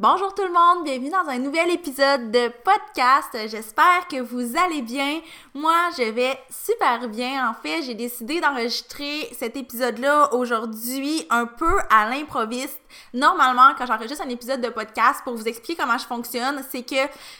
Bonjour 0.00 0.34
tout 0.34 0.42
le 0.42 0.52
monde, 0.52 0.82
bienvenue 0.82 1.10
dans 1.10 1.30
un 1.30 1.38
nouvel 1.38 1.70
épisode 1.70 2.32
de 2.32 2.48
podcast. 2.64 3.30
J'espère 3.46 4.08
que 4.10 4.20
vous 4.20 4.56
allez 4.56 4.82
bien. 4.82 5.20
Moi, 5.54 5.76
je 5.96 6.10
vais 6.10 6.36
super 6.50 7.08
bien. 7.08 7.48
En 7.48 7.54
fait, 7.54 7.80
j'ai 7.82 7.94
décidé 7.94 8.40
d'enregistrer 8.40 9.28
cet 9.38 9.56
épisode-là 9.56 10.34
aujourd'hui 10.34 11.24
un 11.30 11.46
peu 11.46 11.78
à 11.90 12.10
l'improviste. 12.10 12.80
Normalement, 13.12 13.72
quand 13.78 13.86
j'enregistre 13.86 14.24
un 14.26 14.30
épisode 14.30 14.60
de 14.60 14.68
podcast 14.68 15.20
pour 15.22 15.36
vous 15.36 15.46
expliquer 15.46 15.80
comment 15.80 15.96
je 15.96 16.06
fonctionne, 16.06 16.60
c'est 16.72 16.82
que 16.82 16.96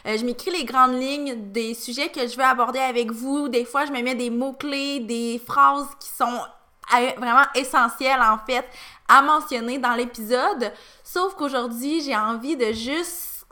euh, 0.07 0.17
je 0.17 0.25
m'écris 0.25 0.53
les 0.53 0.65
grandes 0.65 0.95
lignes 0.95 1.51
des 1.51 1.75
sujets 1.75 2.11
que 2.11 2.29
je 2.29 2.37
veux 2.37 2.45
aborder 2.45 2.79
avec 2.79 3.11
vous. 3.11 3.49
Des 3.49 3.65
fois, 3.65 3.85
je 3.85 3.91
me 3.91 4.01
mets 4.01 4.15
des 4.15 4.31
mots-clés, 4.31 5.01
des 5.01 5.43
phrases 5.45 5.89
qui 5.99 6.09
sont 6.09 6.39
vraiment 7.17 7.47
essentielles 7.55 8.21
en 8.21 8.39
fait 8.39 8.67
à 9.09 9.23
mentionner 9.23 9.79
dans 9.79 9.95
l'épisode. 9.95 10.73
Sauf 11.03 11.35
qu'aujourd'hui, 11.35 12.03
j'ai 12.03 12.17
envie 12.17 12.57
de 12.57 12.73
juste 12.73 13.47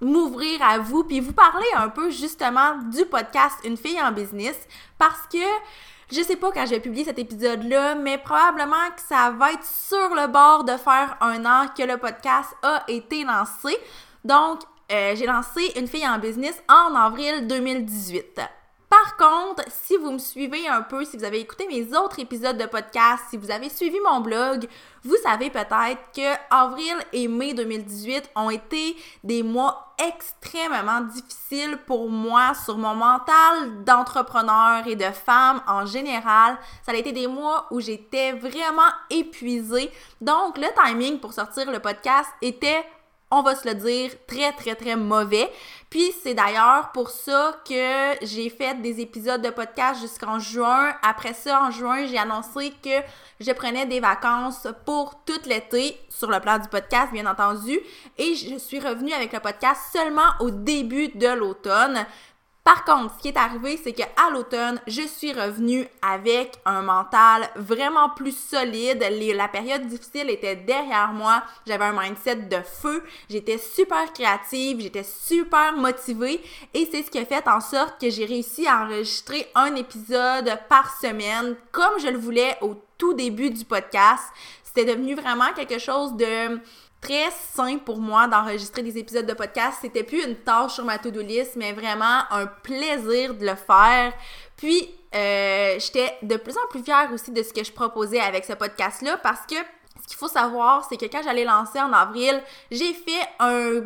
m'ouvrir 0.00 0.62
à 0.62 0.78
vous 0.78 1.04
puis 1.04 1.20
vous 1.20 1.32
parler 1.32 1.66
un 1.74 1.88
peu 1.88 2.10
justement 2.10 2.76
du 2.90 3.04
podcast 3.06 3.56
Une 3.64 3.76
fille 3.76 4.00
en 4.00 4.12
business 4.12 4.56
parce 4.98 5.26
que 5.32 5.38
je 6.12 6.22
sais 6.22 6.36
pas 6.36 6.52
quand 6.52 6.64
je 6.66 6.70
vais 6.70 6.80
publier 6.80 7.04
cet 7.04 7.18
épisode-là, 7.18 7.96
mais 7.96 8.18
probablement 8.18 8.90
que 8.94 9.02
ça 9.02 9.30
va 9.30 9.52
être 9.52 9.64
sur 9.64 10.14
le 10.14 10.28
bord 10.28 10.62
de 10.64 10.76
faire 10.76 11.16
un 11.20 11.44
an 11.44 11.66
que 11.76 11.82
le 11.82 11.96
podcast 11.96 12.54
a 12.62 12.84
été 12.86 13.24
lancé. 13.24 13.76
Donc, 14.24 14.60
euh, 14.92 15.16
j'ai 15.16 15.26
lancé 15.26 15.72
Une 15.74 15.88
fille 15.88 16.06
en 16.06 16.18
business 16.18 16.62
en 16.68 16.94
avril 16.94 17.48
2018. 17.48 18.40
Par 18.88 19.16
contre, 19.16 19.64
si 19.68 19.96
vous 19.96 20.12
me 20.12 20.18
suivez 20.18 20.68
un 20.68 20.82
peu, 20.82 21.04
si 21.04 21.16
vous 21.16 21.24
avez 21.24 21.40
écouté 21.40 21.66
mes 21.66 21.96
autres 21.96 22.20
épisodes 22.20 22.56
de 22.56 22.66
podcast, 22.66 23.24
si 23.30 23.36
vous 23.36 23.50
avez 23.50 23.68
suivi 23.68 23.98
mon 24.00 24.20
blog, 24.20 24.68
vous 25.02 25.16
savez 25.24 25.50
peut-être 25.50 26.12
que 26.14 26.34
avril 26.50 26.94
et 27.12 27.26
mai 27.26 27.52
2018 27.52 28.30
ont 28.36 28.50
été 28.50 28.96
des 29.24 29.42
mois 29.42 29.94
extrêmement 29.98 31.00
difficiles 31.00 31.78
pour 31.86 32.08
moi 32.08 32.52
sur 32.54 32.78
mon 32.78 32.94
mental 32.94 33.84
d'entrepreneur 33.84 34.86
et 34.86 34.94
de 34.94 35.10
femme 35.10 35.62
en 35.66 35.84
général. 35.84 36.56
Ça 36.84 36.92
a 36.92 36.94
été 36.94 37.10
des 37.10 37.26
mois 37.26 37.66
où 37.72 37.80
j'étais 37.80 38.32
vraiment 38.32 38.90
épuisée. 39.10 39.90
Donc, 40.20 40.58
le 40.58 40.68
timing 40.84 41.18
pour 41.18 41.32
sortir 41.32 41.70
le 41.72 41.80
podcast 41.80 42.30
était 42.40 42.84
on 43.30 43.42
va 43.42 43.56
se 43.56 43.68
le 43.68 43.74
dire, 43.74 44.12
très, 44.26 44.52
très, 44.52 44.74
très 44.74 44.94
mauvais. 44.94 45.50
Puis 45.90 46.12
c'est 46.22 46.34
d'ailleurs 46.34 46.92
pour 46.92 47.10
ça 47.10 47.56
que 47.68 48.24
j'ai 48.24 48.48
fait 48.50 48.80
des 48.80 49.00
épisodes 49.00 49.42
de 49.42 49.50
podcast 49.50 50.00
jusqu'en 50.00 50.38
juin. 50.38 50.92
Après 51.02 51.34
ça, 51.34 51.62
en 51.62 51.70
juin, 51.70 52.06
j'ai 52.06 52.18
annoncé 52.18 52.72
que 52.82 53.02
je 53.40 53.52
prenais 53.52 53.86
des 53.86 54.00
vacances 54.00 54.68
pour 54.84 55.22
tout 55.24 55.40
l'été, 55.46 55.98
sur 56.08 56.30
le 56.30 56.40
plan 56.40 56.58
du 56.58 56.68
podcast, 56.68 57.12
bien 57.12 57.26
entendu. 57.26 57.80
Et 58.16 58.34
je 58.34 58.58
suis 58.58 58.78
revenue 58.78 59.12
avec 59.12 59.32
le 59.32 59.40
podcast 59.40 59.80
seulement 59.92 60.32
au 60.40 60.50
début 60.50 61.08
de 61.08 61.28
l'automne. 61.28 62.06
Par 62.66 62.84
contre, 62.84 63.14
ce 63.14 63.22
qui 63.22 63.28
est 63.28 63.36
arrivé, 63.36 63.78
c'est 63.80 63.92
qu'à 63.92 64.08
l'automne, 64.32 64.80
je 64.88 65.02
suis 65.02 65.32
revenue 65.32 65.86
avec 66.02 66.54
un 66.64 66.82
mental 66.82 67.48
vraiment 67.54 68.08
plus 68.08 68.36
solide. 68.36 69.06
la 69.36 69.46
période 69.46 69.86
difficile 69.86 70.28
était 70.30 70.56
derrière 70.56 71.12
moi. 71.12 71.44
J'avais 71.64 71.84
un 71.84 71.92
mindset 71.92 72.34
de 72.34 72.56
feu. 72.64 73.04
J'étais 73.30 73.58
super 73.58 74.12
créative. 74.12 74.80
J'étais 74.80 75.04
super 75.04 75.74
motivée. 75.76 76.42
Et 76.74 76.88
c'est 76.90 77.04
ce 77.04 77.10
qui 77.12 77.20
a 77.20 77.24
fait 77.24 77.46
en 77.46 77.60
sorte 77.60 78.00
que 78.00 78.10
j'ai 78.10 78.24
réussi 78.24 78.66
à 78.66 78.82
enregistrer 78.82 79.46
un 79.54 79.72
épisode 79.76 80.58
par 80.68 80.92
semaine 81.00 81.54
comme 81.70 82.00
je 82.00 82.08
le 82.08 82.18
voulais 82.18 82.58
au 82.62 82.82
tout 82.98 83.14
début 83.14 83.50
du 83.50 83.64
podcast. 83.64 84.24
C'était 84.64 84.92
devenu 84.92 85.14
vraiment 85.14 85.52
quelque 85.54 85.78
chose 85.78 86.16
de 86.16 86.58
très 87.06 87.30
simple 87.30 87.84
pour 87.84 87.98
moi 87.98 88.26
d'enregistrer 88.26 88.82
des 88.82 88.98
épisodes 88.98 89.26
de 89.26 89.34
podcast. 89.34 89.78
C'était 89.80 90.02
plus 90.02 90.24
une 90.24 90.34
tâche 90.36 90.74
sur 90.74 90.84
ma 90.84 90.98
to-do 90.98 91.20
list, 91.20 91.54
mais 91.56 91.72
vraiment 91.72 92.22
un 92.30 92.46
plaisir 92.46 93.34
de 93.34 93.46
le 93.46 93.54
faire. 93.54 94.12
Puis, 94.56 94.90
euh, 95.14 95.78
j'étais 95.78 96.16
de 96.22 96.36
plus 96.36 96.56
en 96.56 96.68
plus 96.68 96.82
fière 96.82 97.08
aussi 97.12 97.30
de 97.30 97.42
ce 97.42 97.52
que 97.52 97.62
je 97.62 97.72
proposais 97.72 98.18
avec 98.18 98.44
ce 98.44 98.54
podcast-là 98.54 99.18
parce 99.22 99.46
que 99.46 99.54
ce 100.06 100.12
qu'il 100.12 100.18
faut 100.18 100.28
savoir, 100.28 100.86
c'est 100.88 100.96
que 100.96 101.06
quand 101.06 101.20
j'allais 101.24 101.44
lancer 101.44 101.80
en 101.80 101.92
avril, 101.92 102.40
j'ai 102.70 102.94
fait 102.94 103.28
un, 103.40 103.80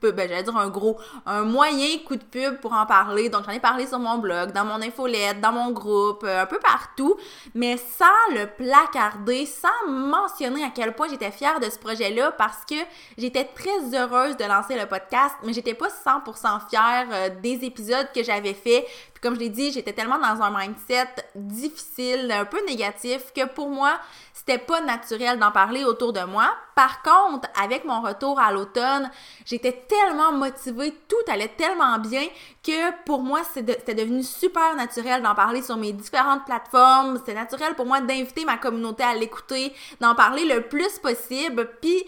ben, 0.00 0.28
j'allais 0.28 0.44
dire 0.44 0.56
un 0.56 0.68
gros, 0.68 0.96
un 1.26 1.42
moyen 1.42 1.98
coup 2.06 2.14
de 2.14 2.22
pub 2.22 2.60
pour 2.60 2.72
en 2.72 2.86
parler. 2.86 3.28
Donc, 3.28 3.44
j'en 3.46 3.50
ai 3.50 3.58
parlé 3.58 3.84
sur 3.86 3.98
mon 3.98 4.18
blog, 4.18 4.52
dans 4.52 4.64
mon 4.64 4.80
infolette, 4.80 5.40
dans 5.40 5.50
mon 5.50 5.72
groupe, 5.72 6.22
euh, 6.22 6.42
un 6.42 6.46
peu 6.46 6.60
partout, 6.60 7.16
mais 7.54 7.76
sans 7.78 8.34
le 8.34 8.46
placarder, 8.46 9.44
sans 9.44 9.90
mentionner 9.90 10.62
à 10.62 10.70
quel 10.72 10.94
point 10.94 11.08
j'étais 11.08 11.32
fière 11.32 11.58
de 11.58 11.68
ce 11.68 11.78
projet-là 11.78 12.30
parce 12.32 12.64
que 12.64 12.76
j'étais 13.18 13.44
très 13.44 13.92
heureuse 13.92 14.36
de 14.36 14.44
lancer 14.44 14.78
le 14.78 14.86
podcast, 14.86 15.34
mais 15.42 15.52
j'étais 15.52 15.74
pas 15.74 15.88
100% 15.88 16.68
fière 16.68 17.08
euh, 17.10 17.30
des 17.42 17.64
épisodes 17.64 18.06
que 18.14 18.22
j'avais 18.22 18.54
fait. 18.54 18.86
Puis 19.12 19.20
comme 19.20 19.34
je 19.34 19.40
l'ai 19.40 19.48
dit, 19.48 19.72
j'étais 19.72 19.92
tellement 19.92 20.18
dans 20.18 20.42
un 20.42 20.56
mindset 20.56 21.08
difficile, 21.34 22.30
un 22.30 22.44
peu 22.44 22.64
négatif, 22.66 23.32
que 23.34 23.46
pour 23.46 23.68
moi, 23.68 23.98
c'était 24.32 24.58
pas 24.58 24.80
naturel 24.80 25.38
d'en 25.40 25.50
parler 25.56 25.84
autour 25.84 26.12
de 26.12 26.20
moi. 26.20 26.54
Par 26.74 27.00
contre, 27.00 27.48
avec 27.58 27.86
mon 27.86 28.02
retour 28.02 28.38
à 28.38 28.52
l'automne, 28.52 29.10
j'étais 29.46 29.72
tellement 29.72 30.30
motivée, 30.30 30.92
tout 31.08 31.32
allait 31.32 31.48
tellement 31.48 31.98
bien 31.98 32.26
que 32.62 32.92
pour 33.06 33.22
moi, 33.22 33.40
c'était 33.54 33.94
devenu 33.94 34.22
super 34.22 34.76
naturel 34.76 35.22
d'en 35.22 35.34
parler 35.34 35.62
sur 35.62 35.78
mes 35.78 35.94
différentes 35.94 36.44
plateformes. 36.44 37.16
C'était 37.16 37.32
naturel 37.32 37.74
pour 37.74 37.86
moi 37.86 38.02
d'inviter 38.02 38.44
ma 38.44 38.58
communauté 38.58 39.02
à 39.02 39.14
l'écouter, 39.14 39.72
d'en 39.98 40.14
parler 40.14 40.44
le 40.44 40.60
plus 40.60 40.98
possible. 40.98 41.70
Puis, 41.80 42.04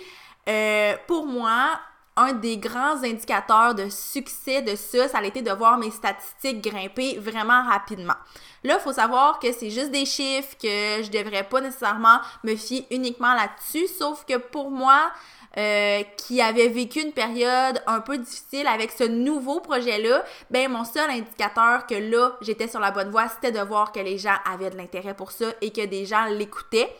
euh, 0.46 0.94
pour 1.06 1.24
moi, 1.24 1.70
un 2.18 2.32
des 2.32 2.58
grands 2.58 3.02
indicateurs 3.02 3.74
de 3.74 3.88
succès 3.88 4.60
de 4.60 4.74
ça, 4.74 5.08
ça 5.08 5.18
a 5.18 5.24
été 5.24 5.40
de 5.40 5.52
voir 5.52 5.78
mes 5.78 5.90
statistiques 5.90 6.62
grimper 6.62 7.18
vraiment 7.18 7.64
rapidement. 7.64 8.16
Là, 8.64 8.74
il 8.74 8.80
faut 8.80 8.92
savoir 8.92 9.38
que 9.38 9.52
c'est 9.52 9.70
juste 9.70 9.92
des 9.92 10.04
chiffres, 10.04 10.56
que 10.60 11.02
je 11.02 11.10
devrais 11.10 11.44
pas 11.44 11.60
nécessairement 11.60 12.18
me 12.42 12.56
fier 12.56 12.86
uniquement 12.90 13.34
là-dessus, 13.34 13.86
sauf 13.86 14.24
que 14.24 14.36
pour 14.36 14.70
moi, 14.70 15.12
euh, 15.56 16.02
qui 16.16 16.40
avait 16.40 16.68
vécu 16.68 17.00
une 17.00 17.12
période 17.12 17.82
un 17.86 18.00
peu 18.00 18.18
difficile 18.18 18.66
avec 18.66 18.90
ce 18.92 19.04
nouveau 19.04 19.60
projet-là, 19.60 20.24
ben 20.50 20.70
mon 20.70 20.84
seul 20.84 21.10
indicateur 21.10 21.86
que 21.86 21.94
là, 21.94 22.36
j'étais 22.42 22.68
sur 22.68 22.80
la 22.80 22.90
bonne 22.90 23.10
voie, 23.10 23.28
c'était 23.28 23.58
de 23.58 23.64
voir 23.64 23.92
que 23.92 24.00
les 24.00 24.18
gens 24.18 24.36
avaient 24.44 24.70
de 24.70 24.76
l'intérêt 24.76 25.14
pour 25.14 25.32
ça 25.32 25.46
et 25.60 25.70
que 25.70 25.84
des 25.86 26.06
gens 26.06 26.26
l'écoutaient. 26.26 26.90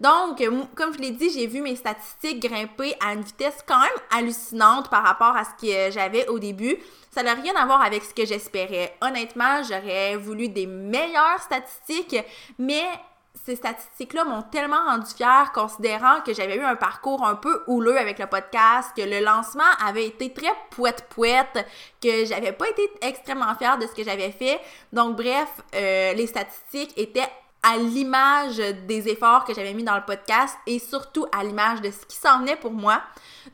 Donc, 0.00 0.42
comme 0.74 0.94
je 0.94 0.98
l'ai 0.98 1.10
dit, 1.10 1.30
j'ai 1.30 1.46
vu 1.46 1.60
mes 1.60 1.74
statistiques 1.74 2.40
grimper 2.40 2.94
à 3.04 3.14
une 3.14 3.22
vitesse 3.22 3.64
quand 3.66 3.80
même 3.80 3.88
hallucinante 4.16 4.90
par 4.90 5.02
rapport 5.02 5.36
à 5.36 5.42
ce 5.44 5.50
que 5.60 5.90
j'avais 5.92 6.28
au 6.28 6.38
début. 6.38 6.76
Ça 7.10 7.22
n'a 7.22 7.34
rien 7.34 7.54
à 7.56 7.66
voir 7.66 7.82
avec 7.82 8.04
ce 8.04 8.14
que 8.14 8.24
j'espérais. 8.24 8.96
Honnêtement, 9.00 9.62
j'aurais 9.64 10.16
voulu 10.16 10.48
des 10.48 10.66
meilleures 10.66 11.40
statistiques, 11.40 12.16
mais 12.58 12.84
ces 13.34 13.56
statistiques-là 13.56 14.24
m'ont 14.24 14.42
tellement 14.42 14.84
rendu 14.84 15.10
fière, 15.14 15.52
considérant 15.52 16.20
que 16.20 16.34
j'avais 16.34 16.56
eu 16.56 16.62
un 16.62 16.76
parcours 16.76 17.26
un 17.26 17.34
peu 17.34 17.62
houleux 17.66 17.96
avec 17.96 18.18
le 18.18 18.26
podcast, 18.26 18.90
que 18.96 19.02
le 19.02 19.24
lancement 19.24 19.64
avait 19.84 20.06
été 20.06 20.32
très 20.32 20.52
poète-poète, 20.70 21.66
que 22.02 22.24
j'avais 22.26 22.52
pas 22.52 22.68
été 22.68 22.82
extrêmement 23.00 23.54
fière 23.54 23.78
de 23.78 23.86
ce 23.86 23.92
que 23.92 24.04
j'avais 24.04 24.32
fait. 24.32 24.60
Donc, 24.92 25.16
bref, 25.16 25.48
euh, 25.74 26.12
les 26.12 26.26
statistiques 26.26 26.92
étaient 26.98 27.28
à 27.62 27.76
l'image 27.76 28.58
des 28.58 29.08
efforts 29.08 29.44
que 29.44 29.54
j'avais 29.54 29.74
mis 29.74 29.82
dans 29.82 29.96
le 29.96 30.04
podcast 30.04 30.56
et 30.66 30.78
surtout 30.78 31.26
à 31.32 31.42
l'image 31.42 31.80
de 31.80 31.90
ce 31.90 32.06
qui 32.06 32.16
s'en 32.16 32.40
venait 32.40 32.56
pour 32.56 32.72
moi. 32.72 33.02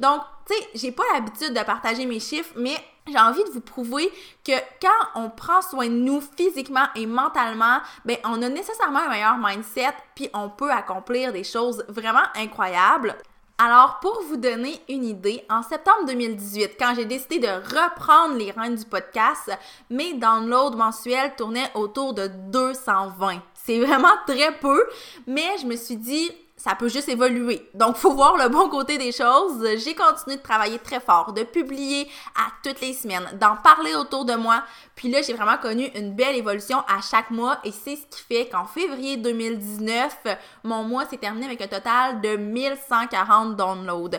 Donc, 0.00 0.22
tu 0.46 0.54
sais, 0.54 0.68
j'ai 0.74 0.92
pas 0.92 1.04
l'habitude 1.14 1.54
de 1.54 1.62
partager 1.62 2.04
mes 2.04 2.20
chiffres, 2.20 2.52
mais 2.56 2.76
j'ai 3.06 3.18
envie 3.18 3.44
de 3.44 3.50
vous 3.50 3.60
prouver 3.60 4.10
que 4.44 4.52
quand 4.80 5.20
on 5.20 5.28
prend 5.30 5.60
soin 5.60 5.88
de 5.88 5.94
nous 5.94 6.20
physiquement 6.20 6.86
et 6.96 7.06
mentalement, 7.06 7.80
ben 8.04 8.16
on 8.24 8.40
a 8.42 8.48
nécessairement 8.48 9.00
un 9.00 9.10
meilleur 9.10 9.36
mindset 9.36 9.94
puis 10.14 10.30
on 10.32 10.48
peut 10.48 10.70
accomplir 10.70 11.32
des 11.32 11.44
choses 11.44 11.84
vraiment 11.88 12.24
incroyables. 12.34 13.14
Alors, 13.56 14.00
pour 14.00 14.20
vous 14.28 14.36
donner 14.36 14.80
une 14.88 15.04
idée, 15.04 15.44
en 15.48 15.62
septembre 15.62 16.06
2018, 16.08 16.72
quand 16.76 16.94
j'ai 16.96 17.04
décidé 17.04 17.38
de 17.38 17.46
reprendre 17.46 18.34
les 18.34 18.50
rênes 18.50 18.74
du 18.74 18.84
podcast, 18.84 19.48
mes 19.90 20.14
downloads 20.14 20.76
mensuels 20.76 21.36
tournaient 21.36 21.70
autour 21.76 22.14
de 22.14 22.26
220. 22.26 23.40
C'est 23.54 23.78
vraiment 23.78 24.16
très 24.26 24.50
peu, 24.58 24.84
mais 25.28 25.56
je 25.60 25.66
me 25.66 25.76
suis 25.76 25.96
dit, 25.96 26.32
ça 26.56 26.74
peut 26.74 26.88
juste 26.88 27.08
évoluer. 27.08 27.68
Donc, 27.74 27.96
faut 27.96 28.12
voir 28.12 28.36
le 28.36 28.48
bon 28.48 28.68
côté 28.68 28.96
des 28.96 29.12
choses. 29.12 29.66
J'ai 29.84 29.94
continué 29.94 30.36
de 30.36 30.42
travailler 30.42 30.78
très 30.78 31.00
fort, 31.00 31.32
de 31.32 31.42
publier 31.42 32.08
à 32.36 32.48
toutes 32.62 32.80
les 32.80 32.92
semaines, 32.92 33.28
d'en 33.40 33.56
parler 33.56 33.94
autour 33.94 34.24
de 34.24 34.34
moi. 34.34 34.62
Puis 34.94 35.10
là, 35.10 35.20
j'ai 35.22 35.34
vraiment 35.34 35.58
connu 35.58 35.86
une 35.94 36.14
belle 36.14 36.36
évolution 36.36 36.78
à 36.88 37.00
chaque 37.00 37.30
mois 37.30 37.58
et 37.64 37.72
c'est 37.72 37.96
ce 37.96 38.06
qui 38.06 38.22
fait 38.22 38.48
qu'en 38.48 38.66
février 38.66 39.16
2019, 39.16 40.16
mon 40.62 40.84
mois 40.84 41.06
s'est 41.06 41.18
terminé 41.18 41.46
avec 41.46 41.60
un 41.60 41.68
total 41.68 42.20
de 42.20 42.36
1140 42.36 43.56
downloads. 43.56 44.18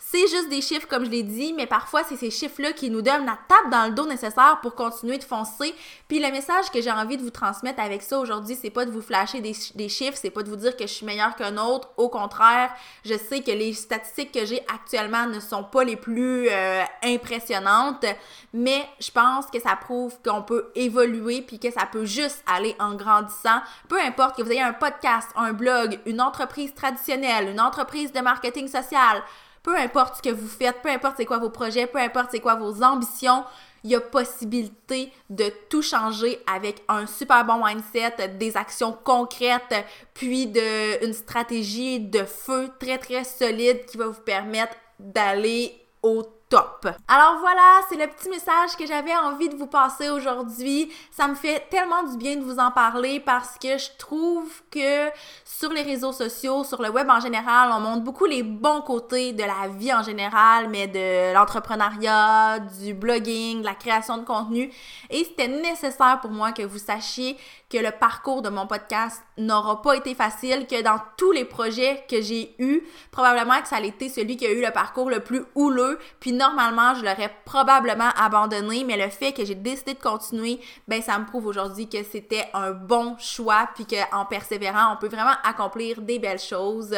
C'est 0.00 0.28
juste 0.28 0.48
des 0.48 0.62
chiffres, 0.62 0.86
comme 0.86 1.04
je 1.04 1.10
l'ai 1.10 1.24
dit, 1.24 1.52
mais 1.52 1.66
parfois, 1.66 2.04
c'est 2.04 2.16
ces 2.16 2.30
chiffres-là 2.30 2.72
qui 2.72 2.88
nous 2.88 3.02
donnent 3.02 3.26
la 3.26 3.36
tape 3.48 3.70
dans 3.70 3.86
le 3.86 3.94
dos 3.94 4.06
nécessaire 4.06 4.60
pour 4.62 4.76
continuer 4.76 5.18
de 5.18 5.24
foncer. 5.24 5.74
Puis 6.06 6.20
le 6.20 6.30
message 6.30 6.70
que 6.70 6.80
j'ai 6.80 6.92
envie 6.92 7.16
de 7.16 7.22
vous 7.22 7.30
transmettre 7.30 7.80
avec 7.80 8.02
ça 8.02 8.20
aujourd'hui, 8.20 8.54
c'est 8.54 8.70
pas 8.70 8.84
de 8.84 8.92
vous 8.92 9.02
flasher 9.02 9.40
des, 9.40 9.88
chiffres, 9.88 10.16
c'est 10.16 10.30
pas 10.30 10.44
de 10.44 10.48
vous 10.48 10.56
dire 10.56 10.76
que 10.76 10.86
je 10.86 10.92
suis 10.92 11.04
meilleure 11.04 11.34
qu'un 11.34 11.56
autre. 11.56 11.90
Au 11.96 12.08
contraire, 12.08 12.70
je 13.04 13.14
sais 13.14 13.40
que 13.40 13.50
les 13.50 13.72
statistiques 13.72 14.30
que 14.30 14.46
j'ai 14.46 14.60
actuellement 14.72 15.26
ne 15.26 15.40
sont 15.40 15.64
pas 15.64 15.82
les 15.82 15.96
plus 15.96 16.48
euh, 16.48 16.84
impressionnantes, 17.02 18.06
mais 18.54 18.88
je 19.00 19.10
pense 19.10 19.46
que 19.46 19.60
ça 19.60 19.74
prouve 19.74 20.16
qu'on 20.24 20.42
peut 20.42 20.70
évoluer 20.76 21.42
puis 21.42 21.58
que 21.58 21.72
ça 21.72 21.86
peut 21.86 22.04
juste 22.04 22.42
aller 22.46 22.76
en 22.78 22.94
grandissant. 22.94 23.60
Peu 23.88 24.00
importe 24.00 24.36
que 24.36 24.42
vous 24.42 24.52
ayez 24.52 24.62
un 24.62 24.74
podcast, 24.74 25.28
un 25.34 25.52
blog, 25.52 25.98
une 26.06 26.20
entreprise 26.20 26.72
traditionnelle, 26.72 27.48
une 27.48 27.60
entreprise 27.60 28.12
de 28.12 28.20
marketing 28.20 28.68
social, 28.68 29.24
peu 29.62 29.76
importe 29.76 30.16
ce 30.16 30.22
que 30.22 30.34
vous 30.34 30.48
faites, 30.48 30.80
peu 30.82 30.90
importe 30.90 31.14
c'est 31.16 31.26
quoi 31.26 31.38
vos 31.38 31.50
projets, 31.50 31.86
peu 31.86 31.98
importe 31.98 32.28
c'est 32.30 32.40
quoi 32.40 32.54
vos 32.54 32.82
ambitions, 32.82 33.44
il 33.84 33.90
y 33.90 33.94
a 33.94 34.00
possibilité 34.00 35.12
de 35.30 35.52
tout 35.70 35.82
changer 35.82 36.40
avec 36.46 36.82
un 36.88 37.06
super 37.06 37.44
bon 37.44 37.64
mindset, 37.64 38.28
des 38.38 38.56
actions 38.56 38.96
concrètes, 39.04 39.74
puis 40.14 40.46
de, 40.46 41.04
une 41.04 41.12
stratégie 41.12 42.00
de 42.00 42.24
feu 42.24 42.70
très 42.78 42.98
très 42.98 43.24
solide 43.24 43.86
qui 43.86 43.96
va 43.96 44.06
vous 44.08 44.20
permettre 44.20 44.74
d'aller 44.98 45.74
au 46.02 46.24
top. 46.48 46.88
Alors 47.06 47.38
voilà, 47.40 47.80
c'est 47.88 47.96
le 47.96 48.06
petit 48.06 48.28
message 48.28 48.76
que 48.78 48.86
j'avais 48.86 49.14
envie 49.14 49.48
de 49.48 49.56
vous 49.56 49.66
passer 49.66 50.08
aujourd'hui. 50.08 50.90
Ça 51.10 51.28
me 51.28 51.34
fait 51.34 51.68
tellement 51.70 52.02
du 52.04 52.16
bien 52.16 52.36
de 52.36 52.42
vous 52.42 52.58
en 52.58 52.70
parler 52.70 53.20
parce 53.20 53.58
que 53.58 53.76
je 53.76 53.88
trouve 53.98 54.50
que 54.70 55.08
sur 55.44 55.70
les 55.70 55.82
réseaux 55.82 56.12
sociaux, 56.12 56.64
sur 56.64 56.80
le 56.80 56.90
web 56.90 57.08
en 57.10 57.20
général, 57.20 57.70
on 57.72 57.80
montre 57.80 58.02
beaucoup 58.02 58.24
les 58.24 58.42
bons 58.42 58.80
côtés 58.80 59.32
de 59.32 59.42
la 59.42 59.68
vie 59.68 59.92
en 59.92 60.02
général, 60.02 60.68
mais 60.68 60.86
de 60.86 61.34
l'entrepreneuriat, 61.34 62.60
du 62.80 62.94
blogging, 62.94 63.60
de 63.60 63.66
la 63.66 63.74
création 63.74 64.16
de 64.18 64.24
contenu. 64.24 64.72
Et 65.10 65.24
c'était 65.24 65.48
nécessaire 65.48 66.18
pour 66.20 66.30
moi 66.30 66.52
que 66.52 66.62
vous 66.62 66.78
sachiez 66.78 67.36
que 67.70 67.78
le 67.78 67.90
parcours 67.90 68.42
de 68.42 68.48
mon 68.48 68.66
podcast 68.66 69.22
n'aura 69.38 69.80
pas 69.82 69.94
été 69.94 70.14
facile, 70.14 70.66
que 70.66 70.82
dans 70.82 71.00
tous 71.16 71.32
les 71.32 71.44
projets 71.44 72.04
que 72.10 72.20
j'ai 72.20 72.54
eus, 72.58 72.82
probablement 73.10 73.60
que 73.60 73.68
ça 73.68 73.76
a 73.76 73.80
été 73.80 74.08
celui 74.08 74.36
qui 74.36 74.46
a 74.46 74.50
eu 74.50 74.60
le 74.60 74.70
parcours 74.70 75.10
le 75.10 75.20
plus 75.20 75.44
houleux, 75.54 75.98
puis 76.20 76.32
normalement, 76.32 76.94
je 76.94 77.04
l'aurais 77.04 77.34
probablement 77.44 78.10
abandonné, 78.16 78.84
mais 78.84 78.96
le 78.96 79.10
fait 79.10 79.32
que 79.32 79.44
j'ai 79.44 79.54
décidé 79.54 79.94
de 79.94 80.00
continuer, 80.00 80.60
ben 80.86 81.00
ça 81.02 81.18
me 81.18 81.24
prouve 81.24 81.46
aujourd'hui 81.46 81.88
que 81.88 82.02
c'était 82.02 82.48
un 82.54 82.72
bon 82.72 83.16
choix, 83.18 83.68
puis 83.74 83.86
qu'en 83.86 84.24
persévérant, 84.24 84.94
on 84.94 84.96
peut 84.96 85.08
vraiment 85.08 85.36
accomplir 85.44 86.00
des 86.02 86.18
belles 86.18 86.38
choses. 86.38 86.94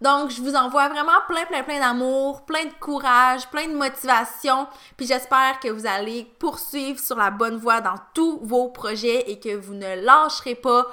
Donc, 0.00 0.30
je 0.30 0.42
vous 0.42 0.54
envoie 0.54 0.88
vraiment 0.88 1.12
plein, 1.28 1.46
plein, 1.46 1.62
plein 1.62 1.78
d'amour, 1.78 2.44
plein 2.44 2.64
de 2.64 2.74
courage, 2.78 3.48
plein 3.48 3.68
de 3.68 3.74
motivation. 3.74 4.66
Puis 4.96 5.06
j'espère 5.06 5.60
que 5.60 5.68
vous 5.68 5.86
allez 5.86 6.26
poursuivre 6.38 6.98
sur 6.98 7.16
la 7.16 7.30
bonne 7.30 7.56
voie 7.56 7.80
dans 7.80 7.94
tous 8.12 8.38
vos 8.42 8.68
projets 8.68 9.30
et 9.30 9.38
que 9.38 9.56
vous 9.56 9.72
ne 9.72 10.04
lâcherez 10.04 10.56
pas 10.56 10.86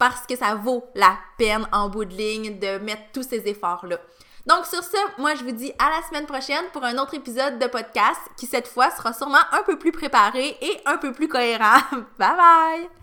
parce 0.00 0.26
que 0.26 0.34
ça 0.34 0.54
vaut 0.54 0.84
la 0.94 1.16
peine 1.36 1.68
en 1.72 1.90
bout 1.90 2.06
de 2.06 2.14
ligne 2.14 2.58
de 2.58 2.78
mettre 2.78 3.02
tous 3.12 3.22
ces 3.22 3.46
efforts-là. 3.46 3.98
Donc 4.46 4.64
sur 4.64 4.82
ce, 4.82 4.96
moi 5.20 5.34
je 5.34 5.44
vous 5.44 5.52
dis 5.52 5.72
à 5.78 5.90
la 5.90 6.08
semaine 6.08 6.26
prochaine 6.26 6.64
pour 6.72 6.82
un 6.82 6.96
autre 6.96 7.14
épisode 7.14 7.58
de 7.58 7.66
podcast 7.66 8.20
qui 8.38 8.46
cette 8.46 8.66
fois 8.66 8.90
sera 8.90 9.12
sûrement 9.12 9.44
un 9.52 9.62
peu 9.62 9.78
plus 9.78 9.92
préparé 9.92 10.56
et 10.62 10.80
un 10.86 10.96
peu 10.96 11.12
plus 11.12 11.28
cohérent. 11.28 11.80
bye 12.18 12.36
bye! 12.36 13.00